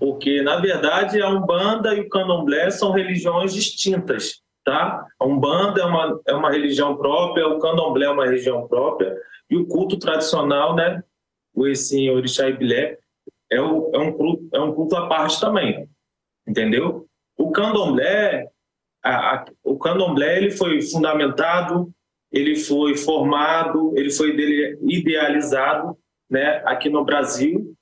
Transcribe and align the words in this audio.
porque 0.00 0.40
na 0.40 0.56
verdade 0.56 1.20
a 1.20 1.28
Umbanda 1.28 1.94
e 1.94 2.00
o 2.00 2.08
Candomblé 2.08 2.70
são 2.70 2.90
religiões 2.90 3.52
distintas, 3.52 4.40
tá? 4.64 5.06
A 5.18 5.26
Umbanda 5.26 5.82
é 5.82 5.84
uma, 5.84 6.20
é 6.26 6.34
uma 6.34 6.50
religião 6.50 6.96
própria, 6.96 7.46
o 7.46 7.58
Candomblé 7.58 8.06
é 8.06 8.10
uma 8.10 8.24
religião 8.24 8.66
própria, 8.66 9.14
e 9.50 9.56
o 9.56 9.66
culto 9.66 9.98
tradicional, 9.98 10.74
né, 10.74 11.04
o 11.54 11.66
Essim, 11.66 12.08
Orixá 12.08 12.48
e 12.48 12.56
Bilé, 12.56 12.96
é, 13.50 13.60
o, 13.60 13.90
é, 13.92 13.98
um 13.98 14.12
culto, 14.12 14.48
é 14.54 14.60
um 14.60 14.72
culto 14.72 14.96
à 14.96 15.06
parte 15.06 15.38
também, 15.38 15.86
entendeu? 16.48 17.06
O 17.36 17.50
Candomblé, 17.50 18.48
a, 19.02 19.34
a, 19.34 19.44
o 19.62 19.78
Candomblé 19.78 20.38
ele 20.38 20.50
foi 20.50 20.80
fundamentado, 20.80 21.92
ele 22.32 22.56
foi 22.56 22.96
formado, 22.96 23.92
ele 23.96 24.10
foi 24.10 24.34
idealizado, 24.82 25.98
né, 26.30 26.62
aqui 26.64 26.88
no 26.88 27.04
Brasil, 27.04 27.74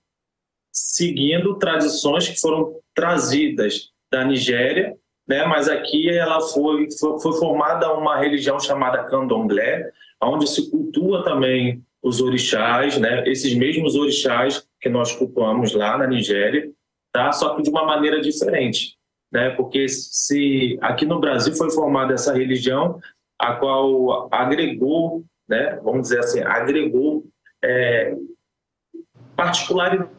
seguindo 0.79 1.56
tradições 1.56 2.29
que 2.29 2.40
foram 2.40 2.76
trazidas 2.95 3.91
da 4.10 4.24
Nigéria, 4.24 4.95
né, 5.27 5.45
mas 5.45 5.68
aqui 5.68 6.09
ela 6.09 6.41
foi, 6.41 6.88
foi, 7.01 7.32
formada 7.38 7.92
uma 7.92 8.18
religião 8.18 8.59
chamada 8.59 9.04
Candomblé, 9.04 9.91
onde 10.23 10.48
se 10.48 10.70
cultua 10.70 11.23
também 11.23 11.82
os 12.02 12.20
orixás, 12.20 12.96
né, 12.98 13.23
esses 13.27 13.54
mesmos 13.54 13.95
orixás 13.95 14.66
que 14.80 14.88
nós 14.88 15.12
cultuamos 15.12 15.74
lá 15.74 15.98
na 15.98 16.06
Nigéria, 16.06 16.70
tá? 17.12 17.32
Só 17.32 17.54
que 17.54 17.62
de 17.62 17.70
uma 17.70 17.84
maneira 17.84 18.20
diferente, 18.20 18.96
né? 19.32 19.51
Porque 19.51 19.88
se 19.88 20.79
aqui 20.80 21.04
no 21.04 21.20
Brasil 21.20 21.54
foi 21.54 21.70
formada 21.70 22.15
essa 22.15 22.32
religião, 22.32 23.01
a 23.38 23.54
qual 23.54 24.29
agregou, 24.32 25.24
né? 25.48 25.79
Vamos 25.82 26.02
dizer 26.02 26.20
assim, 26.20 26.40
agregou 26.42 27.24
é, 27.62 28.15
particularidades 29.37 30.17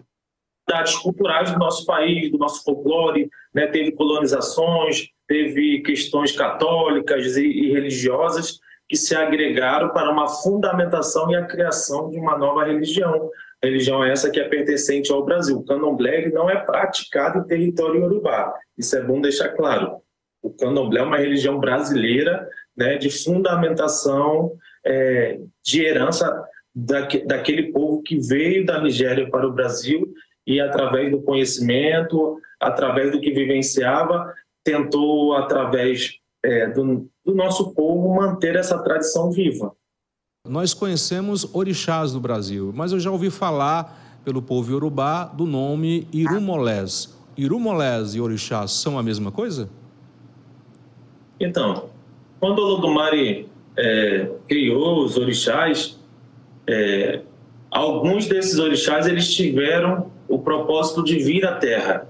culturais 0.97 1.51
do 1.51 1.59
nosso 1.59 1.85
país, 1.85 2.31
do 2.31 2.37
nosso 2.37 2.63
folclore, 2.63 3.29
né? 3.53 3.67
Teve 3.67 3.91
colonizações, 3.93 5.07
teve 5.27 5.81
questões 5.81 6.31
católicas 6.31 7.37
e, 7.37 7.45
e 7.45 7.71
religiosas 7.71 8.59
que 8.87 8.95
se 8.97 9.15
agregaram 9.15 9.89
para 9.89 10.11
uma 10.11 10.27
fundamentação 10.27 11.29
e 11.31 11.35
a 11.35 11.45
criação 11.45 12.09
de 12.09 12.17
uma 12.17 12.37
nova 12.37 12.65
religião. 12.65 13.29
Religião 13.61 14.03
essa 14.03 14.31
que 14.31 14.39
é 14.39 14.47
pertencente 14.47 15.11
ao 15.11 15.23
Brasil. 15.23 15.57
O 15.57 15.65
candomblé 15.65 16.29
não 16.29 16.49
é 16.49 16.55
praticado 16.55 17.39
em 17.39 17.47
território 17.47 18.05
urubá. 18.05 18.53
Isso 18.77 18.97
é 18.97 19.01
bom 19.03 19.21
deixar 19.21 19.49
claro. 19.49 19.97
O 20.41 20.49
candomblé 20.49 21.01
é 21.01 21.03
uma 21.03 21.17
religião 21.17 21.59
brasileira 21.59 22.47
né, 22.75 22.97
de 22.97 23.09
fundamentação 23.09 24.53
é, 24.85 25.39
de 25.63 25.83
herança 25.83 26.43
daque, 26.73 27.25
daquele 27.25 27.71
povo 27.71 28.01
que 28.01 28.17
veio 28.17 28.65
da 28.65 28.81
Nigéria 28.81 29.29
para 29.29 29.45
o 29.45 29.51
Brasil 29.51 30.11
e, 30.49 30.59
através 30.59 31.11
do 31.11 31.21
conhecimento, 31.21 32.41
através 32.59 33.11
do 33.11 33.21
que 33.21 33.31
vivenciava, 33.31 34.33
tentou, 34.63 35.35
através 35.35 36.17
é, 36.43 36.67
do, 36.71 37.07
do 37.23 37.35
nosso 37.35 37.71
povo 37.75 38.15
manter 38.15 38.55
essa 38.55 38.79
tradição 38.79 39.31
viva. 39.31 39.71
Nós 40.47 40.73
conhecemos 40.73 41.53
orixás 41.53 42.13
do 42.13 42.19
Brasil, 42.19 42.71
mas 42.73 42.91
eu 42.91 42.99
já 42.99 43.11
ouvi 43.11 43.29
falar 43.29 44.19
pelo 44.25 44.41
povo 44.41 44.71
iorubá 44.71 45.25
do 45.25 45.45
nome 45.45 46.07
Irumolés. 46.11 47.15
Irumolés 47.37 48.15
e 48.15 48.21
orixás 48.21 48.71
são 48.71 48.97
a 48.97 49.03
mesma 49.03 49.31
coisa? 49.31 49.69
Então, 51.39 51.89
quando 52.39 52.57
o 52.57 52.63
Olodumare 52.63 53.47
é, 53.77 54.31
criou 54.47 55.05
os 55.05 55.15
orixás, 55.15 55.99
é, 56.67 57.21
alguns 57.69 58.25
desses 58.27 58.57
orixás 58.57 59.05
eles 59.05 59.31
tiveram 59.31 60.11
o 60.29 60.39
propósito 60.39 61.03
de 61.03 61.17
vir 61.17 61.45
à 61.45 61.55
Terra 61.55 62.07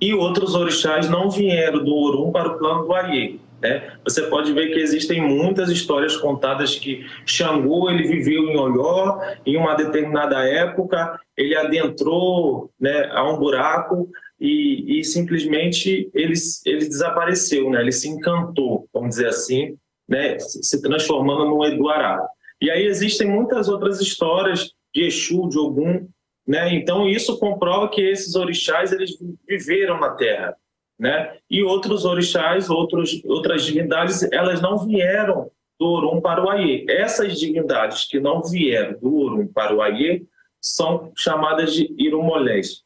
e 0.00 0.12
outros 0.12 0.54
orixás 0.54 1.08
não 1.08 1.30
vieram 1.30 1.82
do 1.82 1.94
Orum 1.94 2.32
para 2.32 2.48
o 2.48 2.58
plano 2.58 2.84
do 2.84 2.92
Aie. 2.92 3.40
Né? 3.62 3.92
Você 4.04 4.22
pode 4.22 4.52
ver 4.52 4.72
que 4.72 4.78
existem 4.78 5.20
muitas 5.20 5.70
histórias 5.70 6.16
contadas 6.16 6.74
que 6.74 7.06
Xangô 7.24 7.88
ele 7.88 8.06
viveu 8.06 8.50
em 8.50 8.56
Olhó, 8.56 9.18
em 9.46 9.56
uma 9.56 9.74
determinada 9.74 10.46
época, 10.46 11.18
ele 11.36 11.56
adentrou 11.56 12.70
né, 12.78 13.10
a 13.12 13.24
um 13.24 13.38
buraco 13.38 14.10
e, 14.38 15.00
e, 15.00 15.04
simplesmente 15.04 16.10
ele, 16.12 16.34
ele 16.66 16.86
desapareceu, 16.86 17.70
né? 17.70 17.80
ele 17.80 17.92
se 17.92 18.06
encantou, 18.06 18.86
vamos 18.92 19.10
dizer 19.10 19.28
assim, 19.28 19.76
né? 20.06 20.38
se 20.38 20.82
transformando 20.82 21.46
no 21.46 21.64
Eduará. 21.64 22.20
E 22.60 22.70
aí 22.70 22.84
existem 22.84 23.26
muitas 23.26 23.68
outras 23.68 23.98
histórias 24.00 24.70
de 24.94 25.04
Exu, 25.04 25.48
de 25.48 25.58
Ogum, 25.58 26.06
né? 26.46 26.74
então 26.74 27.08
isso 27.08 27.38
comprova 27.38 27.88
que 27.88 28.00
esses 28.00 28.34
orixás 28.34 28.92
eles 28.92 29.18
viveram 29.46 29.98
na 29.98 30.10
Terra 30.10 30.56
né? 30.98 31.36
E 31.50 31.62
outros 31.62 32.04
orixás, 32.04 32.70
outros, 32.70 33.22
outras 33.24 33.64
divindades, 33.64 34.22
elas 34.32 34.60
não 34.60 34.78
vieram 34.78 35.50
do 35.78 35.86
Orum 35.86 36.20
para 36.20 36.42
o 36.42 36.48
Aie. 36.48 36.86
Essas 36.88 37.38
divindades 37.38 38.04
que 38.04 38.18
não 38.18 38.42
vieram 38.42 38.98
do 38.98 39.14
Orum 39.14 39.46
para 39.46 39.74
o 39.74 39.82
Aie 39.82 40.26
são 40.60 41.12
chamadas 41.16 41.74
de 41.74 41.94
Irumolés, 41.98 42.82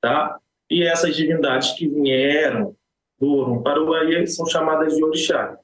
tá? 0.00 0.38
E 0.70 0.82
essas 0.82 1.16
divindades 1.16 1.72
que 1.72 1.88
vieram 1.88 2.76
do 3.18 3.32
Orum 3.32 3.62
para 3.62 3.82
o 3.82 3.94
Aie 3.94 4.26
são 4.26 4.46
chamadas 4.46 4.94
de 4.94 5.02
Orixá. 5.02 5.58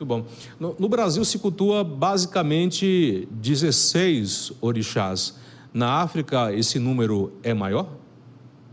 Muito 0.00 0.06
bom. 0.06 0.26
No, 0.60 0.76
no 0.78 0.88
Brasil 0.88 1.24
se 1.24 1.38
cultua 1.38 1.82
basicamente 1.82 3.26
16 3.30 4.52
orixás. 4.60 5.36
Na 5.72 6.02
África 6.02 6.52
esse 6.52 6.78
número 6.78 7.38
é 7.42 7.52
maior? 7.52 7.88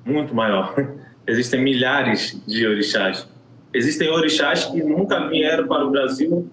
Muito 0.06 0.34
maior. 0.34 0.76
Existem 1.28 1.62
milhares 1.62 2.42
de 2.46 2.66
orixás. 2.66 3.28
Existem 3.74 4.10
orixás 4.10 4.66
que 4.66 4.82
nunca 4.82 5.28
vieram 5.28 5.68
para 5.68 5.86
o 5.86 5.92
Brasil. 5.92 6.50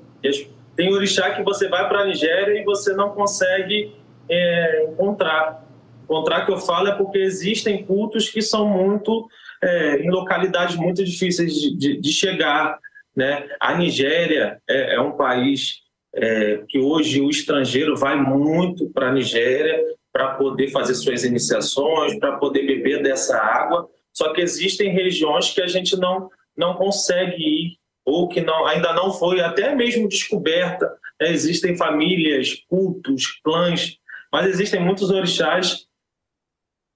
Tem 0.75 0.93
orixá 0.93 1.31
que 1.31 1.43
você 1.43 1.69
vai 1.69 1.89
para 1.89 2.01
a 2.01 2.07
Nigéria 2.07 2.61
e 2.61 2.65
você 2.65 2.95
não 2.95 3.11
consegue 3.11 3.95
é, 4.29 4.87
encontrar. 4.91 5.65
Encontrar 6.05 6.45
que 6.45 6.53
eu 6.53 6.59
falo 6.59 6.89
é 6.89 6.95
porque 6.97 7.19
existem 7.19 7.85
cultos 7.85 8.29
que 8.29 8.41
são 8.41 8.67
muito 8.67 9.29
é, 9.63 9.99
em 9.99 10.11
localidades 10.11 10.77
muito 10.77 11.05
difíceis 11.05 11.55
de, 11.55 11.77
de, 11.77 12.01
de 12.01 12.13
chegar. 12.13 12.79
Né? 13.15 13.47
A 13.61 13.75
Nigéria 13.75 14.61
é, 14.69 14.95
é 14.95 15.01
um 15.01 15.13
país 15.13 15.83
é, 16.15 16.63
que 16.69 16.79
hoje 16.79 17.21
o 17.21 17.31
estrangeiro 17.31 17.97
vai 17.97 18.17
muito 18.17 18.89
para 18.91 19.09
a 19.09 19.13
Nigéria 19.13 19.79
para 20.13 20.35
poder 20.35 20.69
fazer 20.69 20.95
suas 20.95 21.25
iniciações, 21.25 22.19
para 22.19 22.37
poder 22.37 22.67
beber 22.67 23.03
dessa 23.03 23.37
água, 23.39 23.89
só 24.13 24.33
que 24.33 24.43
existem 24.43 24.93
regiões 24.93 25.51
que 25.51 25.63
a 25.63 25.67
gente 25.67 25.97
não, 25.97 26.29
não 26.57 26.75
consegue 26.75 27.43
ir, 27.43 27.79
ou 28.05 28.29
que 28.29 28.41
não, 28.41 28.67
ainda 28.67 28.93
não 28.93 29.13
foi 29.13 29.41
até 29.41 29.75
mesmo 29.75 30.09
descoberta. 30.09 30.87
Né? 31.21 31.33
Existem 31.33 31.77
famílias, 31.77 32.55
cultos, 32.69 33.41
clãs, 33.43 33.97
mas 34.31 34.47
existem 34.47 34.81
muitos 34.81 35.11
orixás 35.11 35.87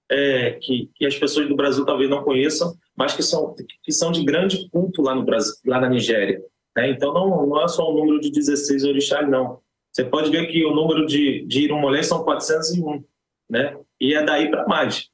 é, 0.09 0.51
que, 0.61 0.89
que, 0.95 1.05
as 1.05 1.15
pessoas 1.15 1.47
do 1.47 1.55
Brasil 1.55 1.85
talvez 1.85 2.09
não 2.09 2.23
conheçam, 2.23 2.73
mas 2.95 3.13
que 3.13 3.23
são, 3.23 3.53
que 3.83 3.91
são 3.91 4.11
de 4.11 4.23
grande 4.23 4.69
culto 4.69 5.01
lá 5.01 5.13
no 5.13 5.23
Brasil, 5.23 5.53
lá 5.65 5.79
na 5.79 5.89
Nigéria. 5.89 6.41
Né? 6.75 6.91
Então 6.91 7.13
não, 7.13 7.47
não 7.47 7.63
é 7.63 7.67
só 7.67 7.89
o 7.89 7.95
número 7.95 8.19
de 8.19 8.31
16 8.31 8.83
orixás, 8.83 9.27
não. 9.29 9.59
Você 9.97 10.05
pode 10.05 10.29
ver 10.29 10.45
que 10.45 10.63
o 10.63 10.75
número 10.75 11.07
de, 11.07 11.43
de 11.47 11.67
são 12.03 12.23
401, 12.23 13.03
né? 13.49 13.75
e 13.99 14.13
é 14.13 14.23
daí 14.23 14.47
para 14.47 14.67
mais 14.67 15.09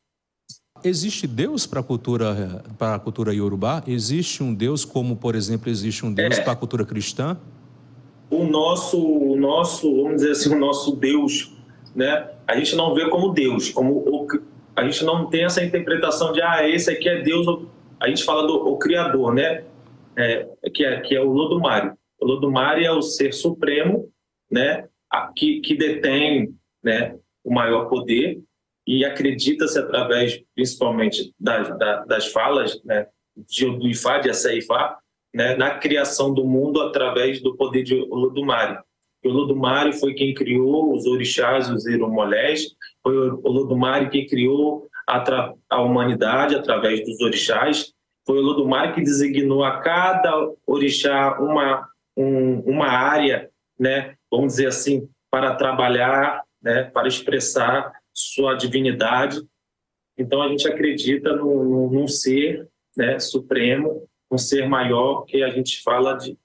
existe 0.83 1.25
Deus 1.25 1.65
para 1.65 1.79
a 1.79 1.83
cultura, 1.83 2.61
para 2.77 2.95
a 2.95 2.99
cultura 2.99 3.33
iorubá? 3.33 3.81
Existe 3.87 4.43
um 4.43 4.53
Deus 4.53 4.83
como, 4.83 5.15
por 5.15 5.33
exemplo, 5.33 5.69
existe 5.69 6.05
um 6.05 6.13
Deus 6.13 6.37
é. 6.37 6.41
para 6.41 6.51
a 6.51 6.55
cultura 6.57 6.85
cristã? 6.85 7.37
O 8.29 8.43
nosso, 8.43 8.99
o 9.01 9.37
nosso, 9.37 10.03
vamos 10.03 10.15
dizer 10.15 10.31
assim, 10.31 10.53
o 10.53 10.59
nosso 10.59 10.97
Deus, 10.97 11.55
né? 11.95 12.29
A 12.45 12.57
gente 12.57 12.75
não 12.75 12.93
vê 12.93 13.09
como 13.09 13.29
Deus, 13.29 13.69
como 13.69 13.93
o, 13.93 14.27
a 14.75 14.83
gente 14.83 15.05
não 15.05 15.27
tem 15.29 15.45
essa 15.45 15.63
interpretação 15.63 16.33
de 16.33 16.41
ah, 16.41 16.67
esse 16.67 16.91
aqui 16.91 17.07
é 17.07 17.21
Deus. 17.21 17.47
A 18.01 18.09
gente 18.09 18.25
fala 18.25 18.45
do 18.45 18.55
o 18.55 18.77
Criador, 18.77 19.33
né? 19.33 19.63
É, 20.17 20.45
que 20.73 20.83
é 20.83 20.99
que 20.99 21.15
é 21.15 21.21
o 21.21 21.31
Lodumare. 21.31 21.93
O 22.19 22.25
Lodumare 22.25 22.83
é 22.83 22.91
o 22.91 23.01
ser 23.01 23.33
supremo, 23.33 24.11
né? 24.53 24.87
Que, 25.35 25.59
que 25.61 25.75
detém, 25.75 26.55
né? 26.83 27.17
O 27.43 27.53
maior 27.53 27.89
poder 27.89 28.41
e 28.85 29.05
acredita-se 29.05 29.79
através, 29.79 30.41
principalmente, 30.53 31.33
das, 31.39 31.77
das 32.05 32.27
falas 32.27 32.81
né, 32.83 33.07
de, 33.35 33.65
do 33.65 33.87
Ifá, 33.87 34.19
de 34.19 34.29
Aceifá, 34.29 34.97
né, 35.33 35.55
na 35.55 35.71
criação 35.77 36.33
do 36.33 36.45
mundo 36.45 36.81
através 36.81 37.41
do 37.41 37.55
poder 37.55 37.83
de 37.83 37.95
Olodumare. 37.95 38.79
O 39.23 39.29
Olodumare 39.29 39.93
foi 39.93 40.13
quem 40.13 40.33
criou 40.33 40.93
os 40.93 41.05
orixás, 41.05 41.69
os 41.69 41.85
iromolés, 41.87 42.67
foi 43.01 43.29
o 43.29 43.39
Olodumare 43.43 44.09
que 44.09 44.25
criou 44.25 44.87
a, 45.07 45.53
a 45.69 45.81
humanidade 45.81 46.55
através 46.55 47.03
dos 47.05 47.19
orixás, 47.21 47.93
foi 48.25 48.37
o 48.37 48.41
Olodumare 48.41 48.93
que 48.93 49.01
designou 49.01 49.63
a 49.63 49.79
cada 49.79 50.33
orixá 50.67 51.39
uma, 51.39 51.87
um, 52.17 52.59
uma 52.59 52.87
área, 52.87 53.49
né, 53.79 54.15
vamos 54.35 54.53
dizer 54.53 54.67
assim, 54.67 55.07
para 55.29 55.55
trabalhar, 55.55 56.43
né, 56.61 56.83
para 56.85 57.07
expressar 57.07 57.91
sua 58.11 58.55
divindade. 58.55 59.39
Então 60.17 60.41
a 60.41 60.47
gente 60.47 60.67
acredita 60.67 61.35
num, 61.35 61.89
num 61.89 62.07
ser 62.07 62.67
né, 62.97 63.19
supremo, 63.19 64.07
um 64.31 64.37
ser 64.37 64.67
maior 64.67 65.23
que 65.25 65.43
a 65.43 65.49
gente 65.49 65.81
fala 65.83 66.13
de 66.15 66.37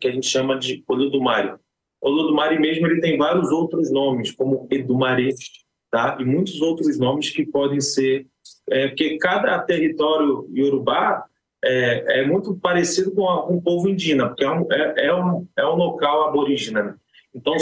que 0.00 0.08
a 0.08 0.10
gente 0.10 0.26
chama 0.26 0.58
de 0.58 0.82
Olodumare. 0.88 1.54
Olodumare 2.00 2.58
mesmo 2.58 2.88
ele 2.88 3.00
tem 3.00 3.16
vários 3.16 3.52
outros 3.52 3.92
nomes, 3.92 4.32
como 4.32 4.66
Edumare, 4.72 5.32
tá? 5.88 6.16
E 6.18 6.24
muitos 6.24 6.60
outros 6.60 6.98
nomes 6.98 7.30
que 7.30 7.46
podem 7.46 7.80
ser 7.80 8.26
é, 8.70 8.88
porque 8.88 9.16
cada 9.18 9.56
território 9.60 10.48
iorubá 10.52 11.24
é, 11.64 12.20
é 12.20 12.26
muito 12.26 12.56
parecido 12.56 13.12
com, 13.12 13.22
o 13.22 13.62
povo 13.62 13.88
indígena, 13.88 14.28
porque 14.28 14.44
é 14.44 14.50
um, 14.50 14.72
é, 14.72 15.06
é 15.06 15.14
um, 15.14 15.46
é 15.56 15.66
um 15.66 15.76
local 15.76 16.28
aborígena. 16.28 16.98
Então, 17.34 17.54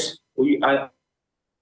a, 0.62 0.90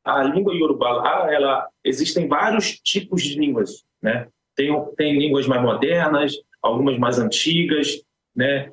a 0.04 0.22
língua 0.24 0.54
iorubá 0.54 0.92
lá, 0.92 1.32
ela, 1.32 1.68
existem 1.82 2.28
vários 2.28 2.78
tipos 2.80 3.22
de 3.22 3.38
línguas, 3.38 3.84
né? 4.02 4.28
Tem, 4.54 4.70
tem 4.96 5.18
línguas 5.18 5.46
mais 5.46 5.62
modernas, 5.62 6.34
algumas 6.62 6.98
mais 6.98 7.18
antigas, 7.18 8.02
né? 8.34 8.70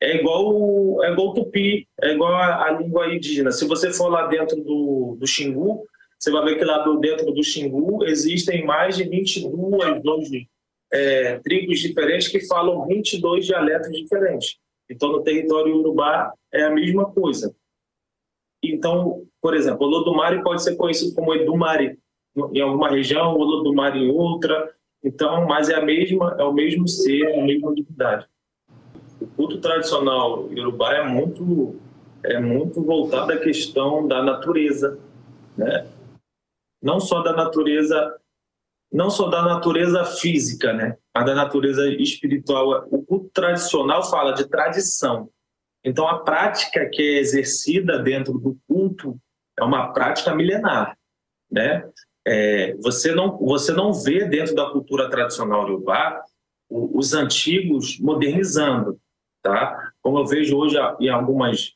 É 0.00 0.16
igual, 0.16 1.04
é 1.04 1.12
igual 1.12 1.28
o 1.28 1.34
tupi, 1.34 1.86
é 2.02 2.12
igual 2.12 2.34
a, 2.34 2.66
a, 2.66 2.70
língua 2.72 3.14
indígena. 3.14 3.52
Se 3.52 3.66
você 3.66 3.92
for 3.92 4.08
lá 4.08 4.26
dentro 4.26 4.56
do, 4.56 5.16
do 5.18 5.26
Xingu, 5.26 5.86
você 6.18 6.30
vai 6.30 6.44
ver 6.44 6.58
que 6.58 6.64
lá 6.64 6.78
do, 6.78 6.98
dentro 6.98 7.30
do 7.32 7.42
Xingu 7.42 8.04
existem 8.04 8.64
mais 8.64 8.96
de 8.96 9.04
22 9.04 10.04
hoje, 10.04 10.48
é, 10.92 11.38
tribos 11.38 11.78
diferentes 11.78 12.28
que 12.28 12.46
falam 12.46 12.84
22 12.86 13.46
dialetos 13.46 13.92
diferentes. 13.92 14.58
Então, 14.90 15.10
no 15.12 15.22
território 15.22 15.76
urubá 15.76 16.32
é 16.52 16.64
a 16.64 16.70
mesma 16.70 17.10
coisa. 17.10 17.54
Então, 18.82 19.22
por 19.40 19.54
exemplo, 19.54 19.86
o 19.86 19.88
Lodumare 19.88 20.42
pode 20.42 20.60
ser 20.60 20.74
conhecido 20.74 21.14
como 21.14 21.32
Edumare 21.32 22.00
em 22.52 22.60
alguma 22.60 22.90
região, 22.90 23.32
o 23.36 23.44
Lodumare 23.44 23.96
em 23.96 24.10
outra. 24.10 24.74
Então, 25.04 25.46
mas 25.46 25.68
é 25.68 25.76
a 25.76 25.84
mesma, 25.84 26.34
é 26.36 26.42
o 26.42 26.52
mesmo 26.52 26.88
ser, 26.88 27.32
a 27.38 27.44
mesma 27.44 27.72
divindade. 27.72 28.26
O 29.20 29.26
culto 29.28 29.58
tradicional 29.58 30.52
iorubá 30.52 30.94
é 30.94 31.08
muito 31.08 31.76
é 32.24 32.40
muito 32.40 32.82
voltado 32.82 33.32
à 33.32 33.36
questão 33.36 34.06
da 34.08 34.20
natureza, 34.20 34.98
né? 35.56 35.86
Não 36.82 36.98
só 36.98 37.22
da 37.22 37.32
natureza, 37.32 38.16
não 38.92 39.10
só 39.10 39.28
da 39.28 39.42
natureza 39.42 40.04
física, 40.04 40.72
né? 40.72 40.96
Mas 41.14 41.24
da 41.24 41.36
natureza 41.36 41.88
espiritual. 41.88 42.88
O 42.90 43.00
culto 43.00 43.30
tradicional 43.32 44.02
fala 44.02 44.32
de 44.32 44.44
tradição. 44.48 45.30
Então, 45.84 46.06
a 46.06 46.20
prática 46.20 46.88
que 46.88 47.02
é 47.02 47.18
exercida 47.18 47.98
dentro 47.98 48.38
do 48.38 48.56
culto 48.68 49.18
é 49.58 49.64
uma 49.64 49.92
prática 49.92 50.34
milenar, 50.34 50.96
né? 51.50 51.84
É, 52.26 52.76
você 52.76 53.12
não 53.12 53.36
você 53.36 53.72
não 53.72 53.92
vê 53.92 54.24
dentro 54.24 54.54
da 54.54 54.70
cultura 54.70 55.10
tradicional 55.10 55.64
urubá 55.64 56.22
os 56.70 57.12
antigos 57.12 57.98
modernizando, 57.98 58.98
tá? 59.42 59.92
Como 60.00 60.18
eu 60.18 60.26
vejo 60.26 60.56
hoje 60.56 60.76
em 61.00 61.08
algumas 61.08 61.74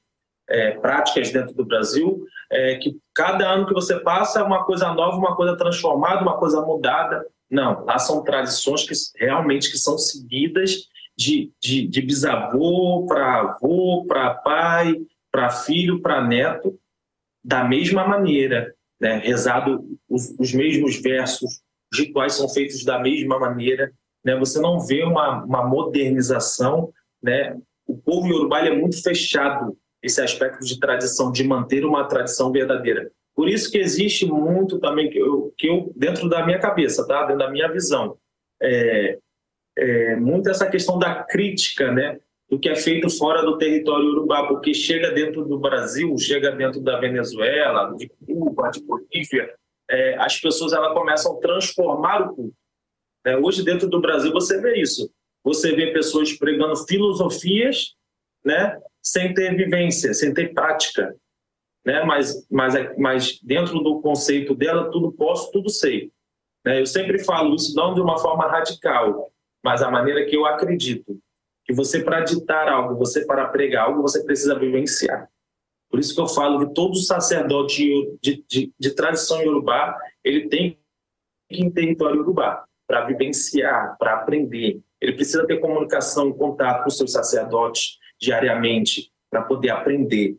é, 0.49 0.70
práticas 0.73 1.32
dentro 1.32 1.55
do 1.55 1.64
Brasil, 1.64 2.25
é, 2.50 2.76
que 2.76 2.97
cada 3.12 3.50
ano 3.50 3.67
que 3.67 3.75
você 3.75 3.99
passa 4.00 4.41
é 4.41 4.43
uma 4.43 4.64
coisa 4.64 4.93
nova, 4.93 5.17
uma 5.17 5.35
coisa 5.35 5.56
transformada, 5.56 6.23
uma 6.23 6.38
coisa 6.38 6.62
mudada. 6.62 7.26
Não, 7.50 7.85
lá 7.85 7.99
são 7.99 8.23
tradições 8.23 8.85
que 8.85 8.94
realmente 9.25 9.70
que 9.70 9.79
são 9.79 9.99
seguidas 9.99 10.88
de, 11.16 11.52
de, 11.60 11.86
de 11.86 12.02
bisavô 12.02 13.06
para 13.06 13.40
avô, 13.40 14.04
para 14.06 14.34
pai, 14.34 14.94
para 15.32 15.50
filho, 15.50 16.00
para 16.00 16.22
neto, 16.22 16.78
da 17.44 17.64
mesma 17.64 18.06
maneira, 18.06 18.74
né? 19.00 19.18
rezado 19.18 19.86
os, 20.08 20.34
os, 20.38 20.52
mesmos 20.52 21.00
versos, 21.00 21.62
os 21.92 21.98
rituais 21.98 22.34
são 22.34 22.48
feitos 22.48 22.84
da 22.84 22.98
mesma 22.98 23.38
maneira, 23.38 23.92
né? 24.24 24.36
você 24.36 24.60
não 24.60 24.80
vê 24.80 25.04
uma, 25.04 25.44
uma 25.44 25.66
modernização, 25.66 26.92
né? 27.22 27.56
o 27.86 27.96
povo 27.96 28.26
iorubá 28.26 28.60
é 28.60 28.74
muito 28.74 29.00
fechado 29.02 29.76
esse 30.02 30.20
aspecto 30.20 30.64
de 30.64 30.78
tradição, 30.78 31.30
de 31.30 31.44
manter 31.44 31.84
uma 31.84 32.04
tradição 32.04 32.52
verdadeira. 32.52 33.10
Por 33.34 33.48
isso 33.48 33.70
que 33.70 33.78
existe 33.78 34.26
muito 34.26 34.78
também 34.78 35.10
que 35.10 35.19
eu, 35.19 35.52
que 35.56 35.69
eu 35.69 35.92
dentro 35.94 36.28
da 36.28 36.44
minha 36.44 36.58
cabeça, 36.58 37.06
tá? 37.06 37.22
dentro 37.22 37.38
da 37.38 37.50
minha 37.50 37.70
visão, 37.70 38.16
é, 38.60 39.19
é, 39.76 40.17
muito 40.17 40.49
essa 40.49 40.69
questão 40.69 40.99
da 40.99 41.23
crítica, 41.23 41.93
né, 41.93 42.19
do 42.49 42.58
que 42.58 42.69
é 42.69 42.76
feito 42.76 43.11
fora 43.11 43.43
do 43.43 43.58
território 43.58 44.08
urubá, 44.08 44.46
porque 44.46 44.73
chega 44.73 45.11
dentro 45.11 45.44
do 45.44 45.58
Brasil, 45.58 46.17
chega 46.19 46.52
dentro 46.52 46.81
da 46.81 46.99
Venezuela, 46.99 47.94
de 47.96 48.08
Cuba, 48.08 48.70
de 48.70 48.82
Bolívia, 48.82 49.52
é, 49.90 50.17
as 50.17 50.38
pessoas 50.40 50.73
elas 50.73 50.94
começam 50.94 51.37
a 51.37 51.40
transformar 51.40 52.23
o 52.23 52.34
culto. 52.34 52.56
É, 53.25 53.37
hoje 53.37 53.64
dentro 53.64 53.88
do 53.88 54.00
Brasil 54.00 54.32
você 54.32 54.61
vê 54.61 54.81
isso, 54.81 55.11
você 55.43 55.75
vê 55.75 55.93
pessoas 55.93 56.32
pregando 56.32 56.76
filosofias, 56.87 57.94
né, 58.44 58.79
sem 59.02 59.34
ter 59.34 59.56
vivência, 59.56 60.14
sem 60.14 60.32
ter 60.32 60.55
prática, 60.55 61.14
né, 61.84 62.05
mas, 62.05 62.46
mas, 62.49 62.75
mas 62.96 63.40
dentro 63.43 63.81
do 63.81 64.00
conceito 64.00 64.55
dela 64.55 64.90
tudo 64.90 65.12
posso, 65.12 65.50
tudo 65.50 65.69
sei. 65.69 66.12
Né? 66.64 66.81
Eu 66.81 66.87
sempre 66.87 67.22
falo 67.25 67.55
isso 67.55 67.75
não 67.75 67.94
de 67.94 68.00
uma 68.00 68.19
forma 68.19 68.46
radical, 68.49 69.32
mas 69.66 69.82
a 69.82 69.90
maneira 69.90 70.24
que 70.24 70.36
eu 70.36 70.46
acredito 70.46 71.18
que 71.64 71.74
você 71.74 72.00
para 72.00 72.20
ditar 72.20 72.68
algo, 72.68 72.94
você 72.94 73.26
para 73.26 73.48
pregar 73.48 73.86
algo, 73.86 74.00
você 74.00 74.22
precisa 74.22 74.56
vivenciar. 74.56 75.28
Por 75.90 75.98
isso 75.98 76.14
que 76.14 76.20
eu 76.20 76.28
falo 76.28 76.60
que 76.60 76.72
todo 76.72 76.94
sacerdote 76.94 77.82
de, 78.22 78.44
de, 78.48 78.72
de 78.78 78.90
tradição 78.92 79.42
iorubá, 79.42 79.98
ele 80.22 80.48
tem 80.48 80.78
que 81.50 81.60
ir 81.60 81.64
em 81.64 81.70
território 81.72 82.18
iorubá 82.18 82.64
para 82.86 83.06
vivenciar, 83.06 83.96
para 83.98 84.14
aprender. 84.14 84.80
Ele 85.00 85.14
precisa 85.14 85.44
ter 85.44 85.58
comunicação, 85.58 86.32
contato 86.32 86.84
com 86.84 86.90
seus 86.90 87.10
sacerdotes 87.10 87.98
diariamente 88.20 89.10
para 89.28 89.42
poder 89.42 89.70
aprender. 89.70 90.38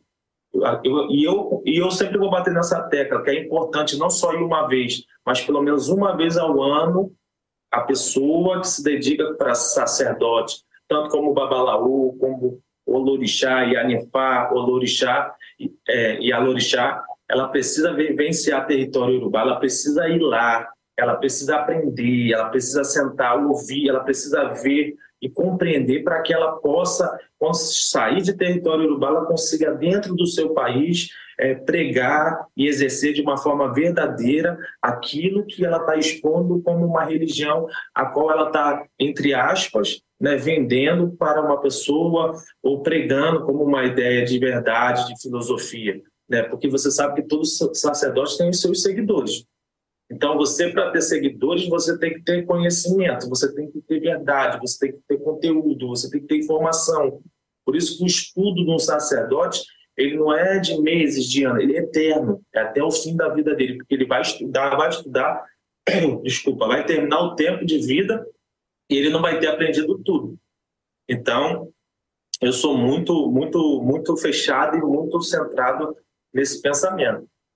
Eu, 0.85 1.11
e, 1.11 1.25
eu, 1.25 1.61
e 1.65 1.77
eu 1.81 1.91
sempre 1.91 2.17
vou 2.17 2.29
bater 2.29 2.53
nessa 2.53 2.81
tecla, 2.83 3.21
que 3.21 3.29
é 3.29 3.43
importante 3.43 3.99
não 3.99 4.09
só 4.09 4.33
ir 4.33 4.41
uma 4.41 4.67
vez, 4.67 5.03
mas 5.25 5.41
pelo 5.41 5.61
menos 5.61 5.89
uma 5.89 6.15
vez 6.15 6.37
ao 6.37 6.63
ano 6.63 7.13
a 7.71 7.81
pessoa 7.81 8.61
que 8.61 8.67
se 8.67 8.83
dedica 8.83 9.33
para 9.33 9.53
sacerdote, 9.55 10.61
tanto 10.87 11.09
como 11.09 11.31
o 11.31 11.33
Babalaú, 11.33 12.17
como 12.19 12.61
o 12.85 12.95
Olorixá 12.95 13.65
e 13.65 13.75
Anifá, 13.75 14.49
Olorixá 14.51 15.33
é, 15.87 16.19
e 16.19 16.31
Alorixá, 16.31 17.03
ela 17.29 17.49
precisa 17.49 17.93
vivenciar 17.93 18.65
território 18.65 19.17
urubá, 19.17 19.41
ela 19.41 19.57
precisa 19.57 20.07
ir 20.07 20.19
lá, 20.19 20.67
ela 20.97 21.15
precisa 21.15 21.57
aprender, 21.57 22.31
ela 22.31 22.49
precisa 22.49 22.83
sentar, 22.83 23.37
ouvir, 23.45 23.89
ela 23.89 23.99
precisa 23.99 24.45
ver 24.53 24.95
e 25.21 25.29
compreender 25.29 26.03
para 26.03 26.21
que 26.21 26.33
ela 26.33 26.53
possa, 26.53 27.19
quando 27.37 27.55
sair 27.55 28.21
de 28.21 28.33
território 28.33 28.85
urubá, 28.85 29.09
ela 29.09 29.25
consiga, 29.25 29.73
dentro 29.73 30.15
do 30.15 30.25
seu 30.25 30.53
país, 30.53 31.09
é, 31.39 31.53
pregar 31.53 32.47
e 32.55 32.67
exercer 32.67 33.13
de 33.13 33.21
uma 33.21 33.37
forma 33.37 33.73
verdadeira 33.73 34.57
aquilo 34.81 35.45
que 35.45 35.63
ela 35.63 35.77
está 35.77 35.95
expondo 35.95 36.61
como 36.61 36.85
uma 36.85 37.03
religião 37.03 37.67
a 37.93 38.05
qual 38.05 38.31
ela 38.31 38.47
está, 38.47 38.85
entre 38.99 39.33
aspas, 39.33 40.01
né, 40.19 40.35
vendendo 40.35 41.11
para 41.11 41.41
uma 41.41 41.61
pessoa 41.61 42.33
ou 42.63 42.81
pregando 42.81 43.45
como 43.45 43.63
uma 43.63 43.85
ideia 43.85 44.25
de 44.25 44.39
verdade, 44.39 45.07
de 45.07 45.21
filosofia. 45.21 46.01
Né? 46.27 46.43
Porque 46.43 46.67
você 46.67 46.89
sabe 46.89 47.21
que 47.21 47.27
todos 47.27 47.61
os 47.61 47.79
sacerdotes 47.79 48.35
têm 48.35 48.49
os 48.49 48.59
seus 48.59 48.81
seguidores. 48.81 49.45
Então, 50.09 50.37
você, 50.37 50.69
para 50.69 50.89
ter 50.91 51.01
seguidores, 51.01 51.67
você 51.67 51.97
tem 51.97 52.13
que 52.13 52.23
ter 52.23 52.45
conhecimento, 52.45 53.27
você 53.27 53.53
tem 53.53 53.69
que 53.69 53.81
ter 53.81 53.99
verdade, 53.99 54.59
você 54.59 54.79
tem 54.79 54.91
que 54.93 54.99
ter 55.05 55.17
conteúdo, 55.17 55.89
você 55.89 56.09
tem 56.09 56.21
que 56.21 56.27
ter 56.27 56.37
informação. 56.37 57.21
Por 57.65 57.75
isso 57.75 57.97
que 57.97 58.03
o 58.05 58.07
estudo 58.07 58.63
de 58.63 58.71
um 58.71 58.79
sacerdote 58.79 59.61
ele 59.97 60.15
não 60.15 60.31
é 60.31 60.59
de 60.59 60.79
meses, 60.79 61.25
de 61.25 61.43
anos, 61.43 61.63
ele 61.63 61.75
é 61.75 61.79
eterno, 61.79 62.41
é 62.53 62.59
até 62.59 62.83
o 62.83 62.91
fim 62.91 63.15
da 63.15 63.29
vida 63.29 63.55
dele, 63.55 63.77
porque 63.77 63.95
ele 63.95 64.05
vai 64.05 64.21
estudar, 64.21 64.75
vai 64.75 64.89
estudar, 64.89 65.43
desculpa, 66.23 66.67
vai 66.67 66.85
terminar 66.85 67.19
o 67.21 67.35
tempo 67.35 67.65
de 67.65 67.79
vida 67.79 68.25
e 68.89 68.95
ele 68.95 69.09
não 69.09 69.21
vai 69.21 69.39
ter 69.39 69.47
aprendido 69.47 69.97
tudo. 70.03 70.37
Então, 71.09 71.71
eu 72.39 72.53
sou 72.53 72.77
muito, 72.77 73.31
muito, 73.31 73.81
muito 73.81 74.15
fechado 74.17 74.77
e 74.77 74.81
muito 74.81 75.19
centrado 75.21 75.97
nesse 76.31 76.61
pensamento. 76.61 77.27